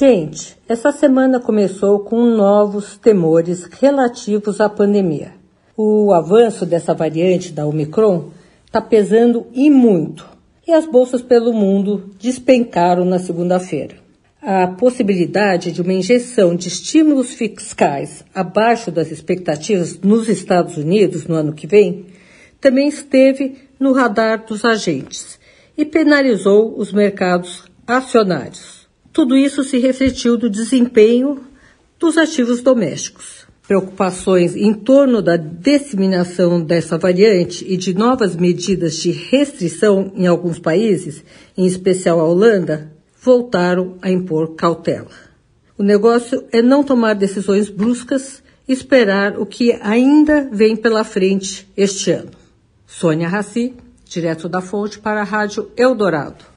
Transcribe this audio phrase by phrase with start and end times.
[0.00, 5.34] Gente, essa semana começou com novos temores relativos à pandemia.
[5.76, 8.30] O avanço dessa variante da Omicron
[8.64, 10.26] está pesando e muito,
[10.66, 13.96] e as bolsas pelo mundo despencaram na segunda-feira
[14.40, 21.34] a possibilidade de uma injeção de estímulos fiscais abaixo das expectativas nos Estados Unidos no
[21.34, 22.06] ano que vem
[22.58, 25.38] também esteve no radar dos agentes
[25.76, 28.79] e penalizou os mercados acionários.
[29.12, 31.40] Tudo isso se refletiu no desempenho
[31.98, 33.46] dos ativos domésticos.
[33.66, 40.58] Preocupações em torno da disseminação dessa variante e de novas medidas de restrição em alguns
[40.58, 41.24] países,
[41.56, 45.10] em especial a Holanda, voltaram a impor cautela.
[45.76, 51.68] O negócio é não tomar decisões bruscas e esperar o que ainda vem pela frente
[51.76, 52.30] este ano.
[52.86, 53.74] Sônia Raci,
[54.04, 56.50] direto da Fonte para a Rádio Eldorado.